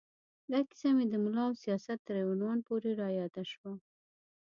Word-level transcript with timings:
دا 0.51 0.59
کیسه 0.67 0.89
مې 0.95 1.05
د 1.09 1.13
ملا 1.23 1.43
او 1.47 1.53
سیاست 1.63 1.99
تر 2.07 2.15
عنوان 2.31 2.59
پورې 2.67 2.91
را 3.01 3.09
یاده 3.19 3.43
شوه. 3.51 3.71